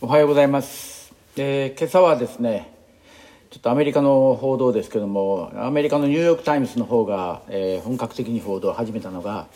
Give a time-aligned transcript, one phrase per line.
[0.00, 2.72] おはようございます、えー今朝はですね
[3.50, 9.48] ちょっとアメリカの報道ですけどもアメリカのニューヨーク・タイムズの方が、えー本格的に報道を始めたのが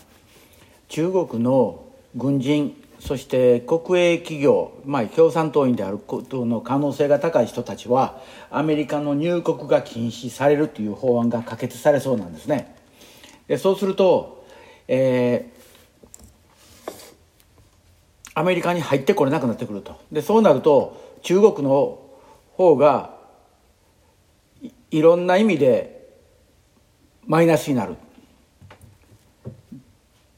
[0.88, 1.84] 中国の
[2.16, 8.20] 軍人そして国営企業、まあ、共産党員であることの可能性が高い人たちは
[8.50, 12.74] アメリカの入国が禁止されるという法案が可決されそうなんですね。
[13.46, 14.44] でそうすると、
[14.88, 15.51] えー
[18.34, 20.00] アメリカに入ってこれなくなってくると。
[20.10, 22.00] でそうなると中国の
[22.54, 23.16] 方が
[24.90, 26.08] いろんな意味で
[27.26, 27.96] マイナスになる。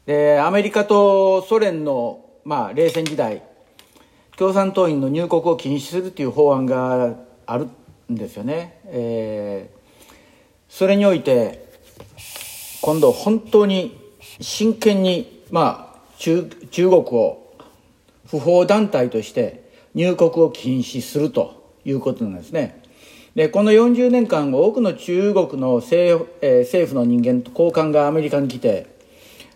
[0.07, 3.43] でアメリカとソ連の、まあ、冷戦時代
[4.37, 7.17] 共産党員の入国を禁止するという法案が
[7.47, 7.69] ある
[8.13, 9.85] んですよね、えー
[10.75, 11.69] それにおいて
[12.83, 13.97] 今度本当に
[14.41, 17.44] 真剣に、まあ、中中国を
[18.35, 19.63] 不法団体として
[19.95, 22.83] 入国を禁止するということなんですね。
[23.37, 28.87] でこの40年間多くの中国の政,、え政府の人間と高官がアメリカに来て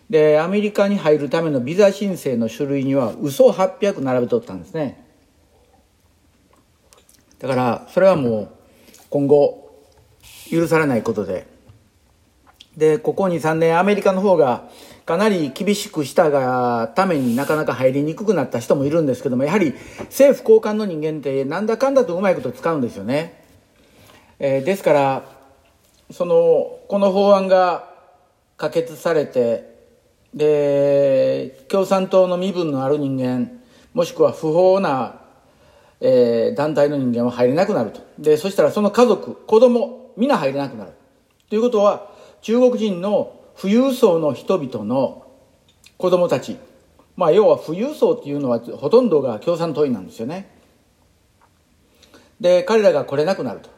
[0.09, 5.05] でアメリカに入るためのビザ申請の書類には嘘を800並べとったんですね
[7.39, 8.49] だからそれはもう
[9.09, 9.71] 今後
[10.49, 11.47] 許されないことで
[12.75, 14.69] でここ23年アメリカの方が
[15.09, 23.43] かなり厳しくしたがためになかなか入りにくくなった人もいるんですけどもやはり政府高官の人間ってなんだかんだとうまいこと使うんですよね、
[24.37, 25.23] えーですから
[26.11, 27.91] そのこの法案が
[28.55, 29.73] 可決されて
[30.35, 33.49] で共産党の身分のある人間
[33.95, 35.21] もしくは不法な、
[36.01, 38.01] えー団体の人間は入れなくなると。
[38.19, 40.91] でそしたらその家族子供皆入れなくなる。
[41.49, 42.11] ということは
[42.43, 45.25] 中国人の富裕層の人々の
[45.97, 46.57] 子供たち。
[47.17, 50.49] まあ要は富裕層っていうのはほとんどが共産党員なんですよね。
[52.39, 53.69] で彼らが来れなくなると。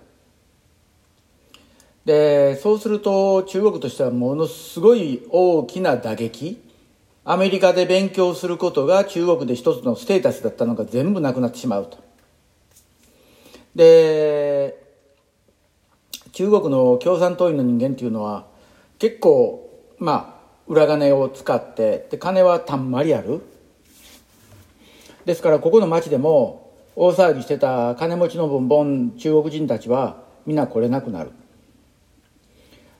[2.06, 6.62] でそうすると中国としてはものすごい大きな打撃。
[7.24, 11.98] アメリカで勉強することが中国で一つのステータスだったのが全部なくなってしまうと。
[13.76, 14.80] で
[16.34, 18.46] 中国の共産党員の人間っていうのは
[19.00, 19.71] 結構
[20.02, 23.42] まあ裏金を使ってで金はたんまりある。
[25.26, 31.32] ですからここの町でも大騒ぎしてた金持ちのボンボン中国人たちはみんな来れなくなる。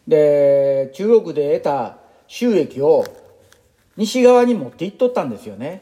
[0.08, 1.98] で中国で得た
[2.28, 3.04] 収益を
[3.98, 5.82] 西側に持っていっとったんですよね。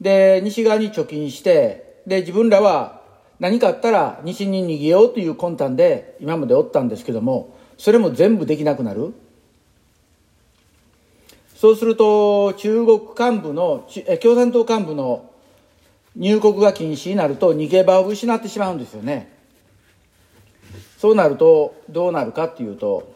[0.00, 3.02] で西側に貯金してで自分らは
[3.40, 9.12] 何かあったら西に逃げようという魂胆で今までおったんですけどもそれも全部できなくなる。
[11.64, 13.88] そうすると中国幹部の
[14.20, 15.30] 共産党幹部の
[16.14, 19.32] 入国が禁止になると逃げ場を失ってしまうんですよね。
[20.98, 23.10] そうなるとどうなるかっていうと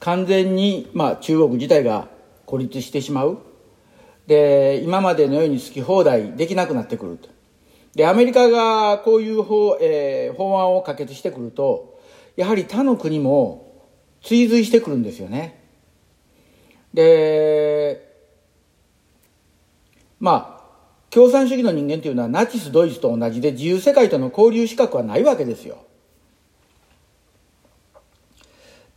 [0.00, 2.08] 完全に、まあ、中国自体が
[2.46, 3.36] 孤立してしまう。
[4.26, 7.28] で今までのように好き放題できなくなってくると。
[7.94, 12.00] でアメリカがこういう法,、えー法案を可決してくると
[12.34, 13.67] やはり他の国も
[14.22, 15.60] 追随してくるんですよね。
[16.92, 18.06] で
[20.20, 20.58] まあ
[21.10, 25.78] 共産主義の人間というのはナチスドイツと同じで自由世界との交流資格はないわけですよ。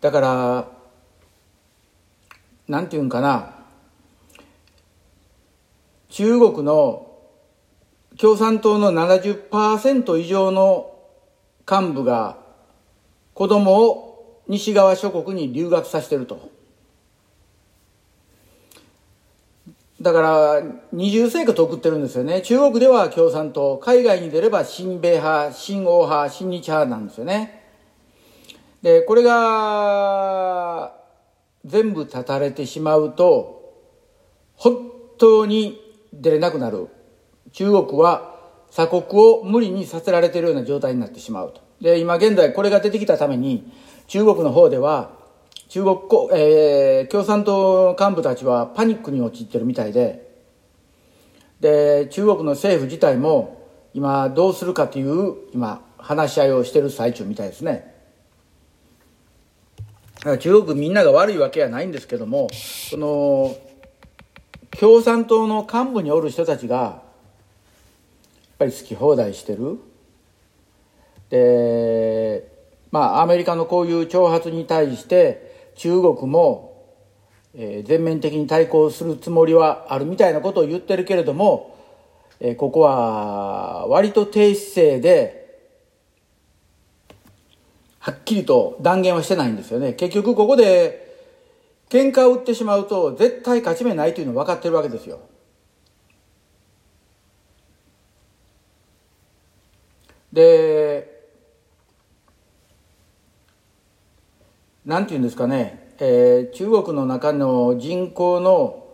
[0.01, 0.67] だから
[2.67, 3.55] なんていうんかな。
[6.09, 7.07] 中国の
[8.17, 10.93] 共産党の70%以上の
[11.69, 12.37] 幹部が
[13.33, 14.10] 子供を
[14.51, 16.49] 西側諸国に留学させてると。
[20.01, 22.41] だから二重生活を送ってるんですよね。
[22.41, 27.63] 中国では共産党海外に出れば親米派親欧派親日派なんですよね。
[28.81, 30.97] でこれが
[31.63, 33.73] 全部断たれてしまうと
[34.55, 35.79] 本当に
[36.11, 36.89] 出れなくなる。
[37.53, 38.35] 中国は
[38.69, 41.61] 鎖国を無理にさせられているような状態になってしまうと。
[41.79, 43.71] で今現在これが出てきたために
[44.11, 45.11] 中国の方では
[45.69, 45.97] 中国、
[46.33, 50.29] えー共産党幹部たちはパニックに陥ってるみたいで
[51.61, 57.89] で中国の政府自体も今どうするかという今話し合いをしてる最中みたいですね。
[60.41, 62.49] 中国みんなが悪いわけはないんですけども
[62.89, 63.55] その
[64.77, 67.01] 共産党の幹部におる人たちがやっ
[68.59, 69.79] ぱり好き放題してる。
[71.29, 72.50] で
[72.91, 76.71] まあアメリカのこういう挑発に対して中国も
[77.53, 81.77] えー、全面的に対抗するつもりはあるみたいなことを言ってるけれども、
[82.39, 85.41] えー、ここは割と低姿勢で
[87.99, 89.93] はっきりと断言はしてないんですよね。
[89.93, 91.11] 結局ここで
[91.89, 95.19] 喧嘩を売ってしまうと絶対勝ち目ないというのは分かってるわけですよ。
[100.31, 101.10] で
[104.91, 108.85] なんていうんですかね、えー、中国の中の人口の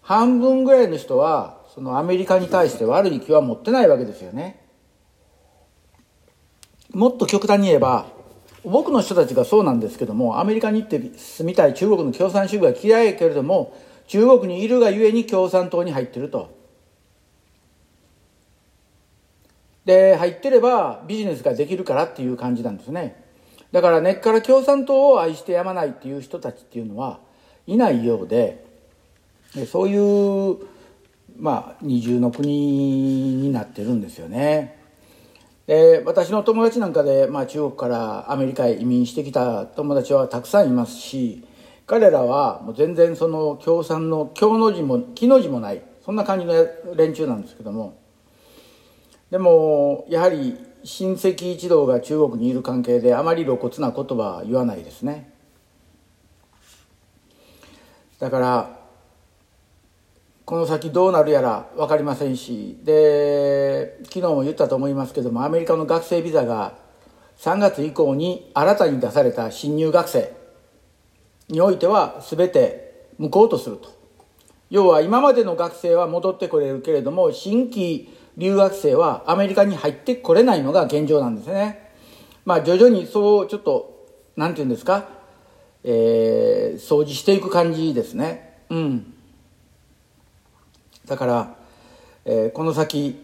[0.00, 4.64] 半分ぐらいの人はそのアメリカに対して悪い気は持ってないわけですよね。
[6.92, 8.06] もっと極端に言えば
[8.62, 13.76] 僕の人たちがそうなんですけどもアメリカに行って住みたい中国の共産主義が嫌いけれども
[14.06, 16.56] 中国にいるがゆえに共産党に入ってると。
[19.84, 23.23] で入ってればビジネスができるからっていう感じなんですね。
[23.74, 27.18] だから根っから共産党を愛してやまないっていう人たちっていうのは
[27.66, 28.64] いないようで
[29.66, 30.58] そういう
[31.36, 32.46] まあ二重の国
[33.34, 34.80] になってるんですよね。
[35.66, 41.44] で私の友達なんかで、まあ、中国からアメリカへ移民してきた友達はたくさんいますし
[41.86, 46.54] 彼らはもう全然その共産の「共」の字も「木」の字もないそんな感じの
[46.94, 47.98] 連中なんですけども
[49.32, 55.32] でもやはり親戚一同が中国にいる関係であまり露骨な言葉は言わないですね。
[58.18, 58.78] だから
[60.44, 66.74] この先どうなるやら分かりませんしで昨日も言ったと思いますけどもアメリカの学生ビザが
[67.38, 70.32] 3月以降に新たに出された新入学生
[71.48, 73.92] においては全て無効とすると。
[74.70, 81.92] 要は今までの学生は戻ってこれるけれども新規留学生はアメリカに入ってこれないのが現状なんですね。
[82.44, 85.08] まあ徐々にそうちょっと、なんて言うんですか、
[85.84, 88.58] えー、掃除していく感じですね。
[88.70, 89.14] うん。
[91.06, 91.54] だから、
[92.24, 93.20] えー、この先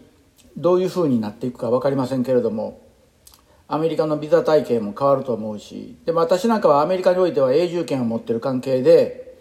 [0.57, 2.81] どういうふうになっていくか分かりませんけれども
[3.67, 9.37] アメリカのビザ体系も変わると思うしでも私なんかはアメリカにおいては永住権を持ってる関係で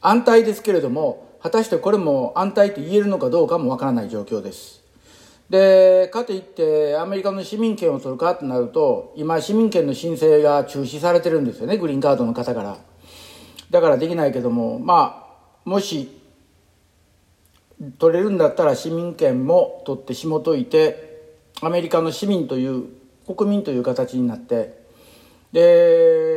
[0.00, 4.82] 安泰ですけれども果たしてこれも安泰と言えるのかどうかも分からない状況です
[5.50, 12.78] でかといってアメリカの市民権を取るかとなると今市民権の申請が中止されてるんですよねグリーンカードの方から。
[13.70, 15.26] だからできないけどもま
[15.64, 16.20] あもし
[17.98, 22.84] 取れるんだったら市民権も取ってしもといてアメリカの市民という
[23.26, 24.82] 国民という形になって。
[25.52, 26.33] で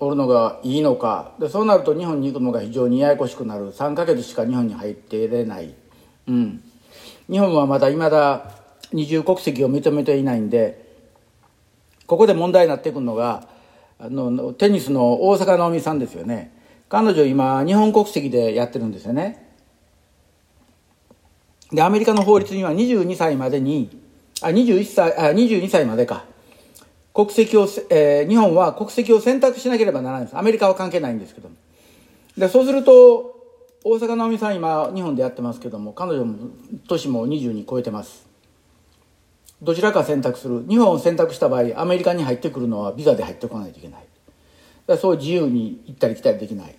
[0.00, 1.32] おるのがいいのか。
[1.38, 3.72] でそうなると日本に行くのが非常にややこしくなる。
[3.72, 5.74] 3ヶ月しか日本に入っていれない、
[6.28, 6.62] うん、
[7.30, 8.52] 日本はまだいまだ
[8.92, 10.88] 二重国籍を認めていないんで
[12.06, 13.48] ここで問題になってくるのが
[13.98, 16.56] あのテニスの大坂なおみさんですよね。
[16.88, 19.46] 彼女今日本国籍でやってるんですよね。
[21.70, 23.90] でアメリカの法律には22歳までに
[24.40, 26.24] あ21歳あ22歳までか。
[27.18, 30.38] 国籍を、えー、日本は国籍を選択しなければならないんです。
[30.38, 31.56] アメリカは関係ないんですけども。
[32.36, 33.34] で、そうすると、
[33.82, 36.50] 大阪直美さん今、日本でやってますけども、彼女も
[36.86, 38.24] 年も20超えてます。
[39.60, 40.64] どちらか選択する。
[40.68, 44.04] 日本を選択した場合、アメリカに入ってくるのはビザで入ってこないといけない。
[44.86, 46.76] だそう自由に行ったり来たりできない。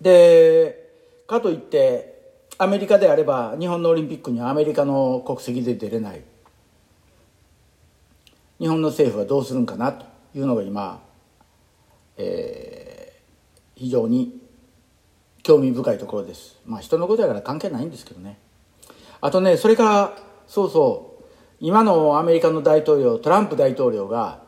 [0.00, 0.92] で、
[1.26, 6.22] かといって、アメリカであれば、日本のオリンピックにはアメリカの国籍で出れない。
[8.60, 11.02] 日本の政府はどうするんかなというのが今、
[12.18, 14.38] えー、非常に
[15.42, 16.60] 興味深いところです。
[16.66, 18.38] まあ人のことやから関係ないんですけどね。
[19.22, 21.24] あとね、それから、そうそう、
[21.58, 24.42] 今のアメリカの大統領、トランプ大統領が、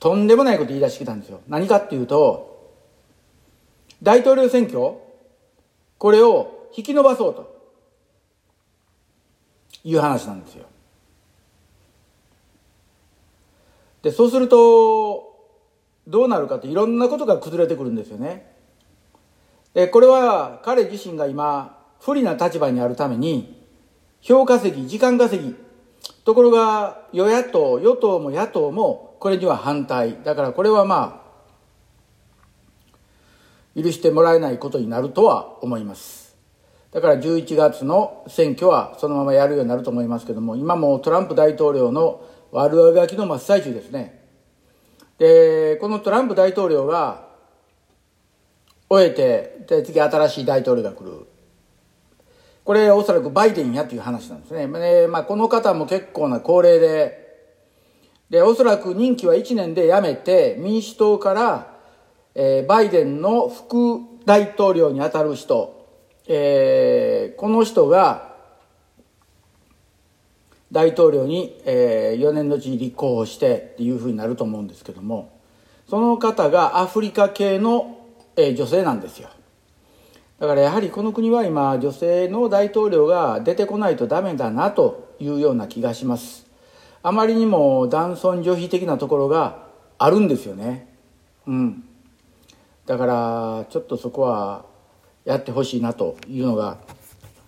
[0.00, 1.40] とんでもないこと言い出してきたんですよ。
[1.46, 2.72] 何かっていうと、
[4.02, 4.94] 大統領選挙、
[5.98, 7.54] これを引き延ばそうと
[9.84, 10.66] いう話なんですよ。
[14.02, 15.32] でそうすると
[16.06, 18.52] どうなるかっていろんなことが崩れてくるんですよね。
[19.74, 23.66] でこれは彼自身が今不利な立場にあるために
[24.20, 25.54] 票稼ぎ時間稼ぎ
[26.24, 31.22] ところが与野党与党も野党もこれには反対だからこれはま
[33.76, 36.36] あ許してもらえないことになるとは思います
[36.90, 42.20] だから11月の選挙はそのままやるようになると思いますけども今もトランプ大統領の
[42.52, 44.22] 悪あがきの真っ最中ですね。
[45.18, 47.28] で、このトランプ大統領が
[48.90, 51.26] 終えて、で、次新しい大統領が来る。
[52.64, 54.68] これおそらくバイデンやっていう話なんですね。
[54.68, 57.22] でまあ、この方も結構な高齢で、
[58.28, 61.76] で、おそらく任期は1年で辞めて、民主党から、
[62.34, 65.88] えー、バイデンの副大統領にあたる人、
[66.28, 68.31] えー、この人が
[70.72, 75.38] 大統領に、えー、4年のうちに立候補してっていうふうになると思うんですけども
[75.88, 77.98] その方がアフリカ系の、
[78.36, 79.28] えー、女性なんですよ。
[80.38, 86.46] だからやはりこの国は今女性の大統領が出てこないとダメだなというような気がします。
[87.02, 89.66] あまりにも男尊女卑的なところが
[89.98, 90.88] あるんですよね。
[91.46, 91.84] うん。
[92.86, 94.64] だからちょっとそこは
[95.24, 96.78] やってほしいなというのが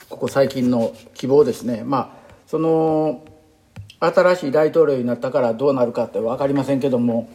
[0.09, 1.83] ここ最近の希望ですね。
[1.85, 2.24] まあ
[2.55, 3.25] その
[3.99, 7.29] 新しい大統領になったからどうなるかって分かりませんけども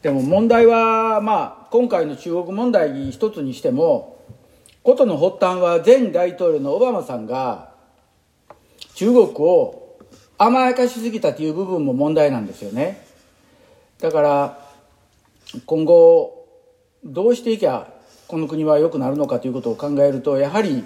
[0.00, 4.24] でも問題はまあ今回の中国問題一つにしても
[4.82, 7.74] ことの発端は前大統領のオバマさんが
[8.94, 9.98] 中国を
[10.38, 13.04] 甘やかしすぎたという部分も問題なんですよね。
[14.00, 14.58] だから
[15.66, 16.48] 今後
[17.04, 17.92] どうしていきゃ
[18.28, 20.84] この国は良くなるのかということを考えるとやはり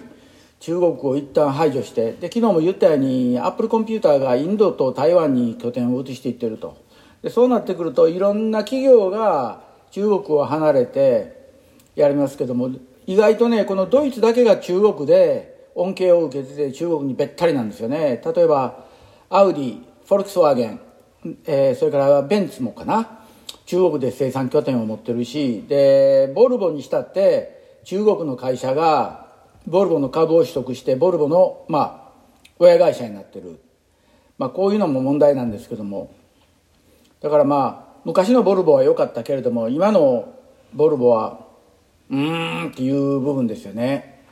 [0.60, 6.76] 中国を一旦排除してで昨日も言ったようにアップルコンピューターがインドと台湾に拠点を移していってると。
[7.22, 11.50] でそうなってくるといろんな企業が中国を離れて
[11.96, 12.70] やりますけども
[13.06, 18.20] 意外とねこのドイツだけが中国で恩恵を受けてて中国にべったりなんですよね。
[18.24, 18.84] 例えば
[19.30, 20.80] アウディフォルクスワーゲン、
[21.46, 23.18] えー、それからベンツもかな。
[23.66, 29.27] 中国で生産拠点を持ってるしでボルボにしたって中国の会社が
[29.68, 32.12] ボルボの株を取得してボルボのまあ
[32.58, 33.60] 親会社になってる、
[34.38, 36.12] まあ、こういうのも問題なんですけども。
[37.20, 40.32] だからまあ昔のボルボは良かったけれども今の
[40.72, 41.40] ボルボは
[42.10, 44.22] うーんっていう部分ですよね。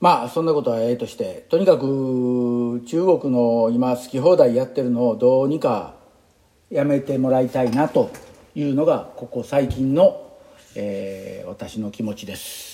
[0.00, 5.94] まあそんなことはええとしてとにかく中国の今好き放題やってるのをどうにか
[6.70, 8.10] やめてもらいたいなと
[8.54, 10.25] いうのがここ最近の
[10.76, 12.65] えー、私の気持ちです。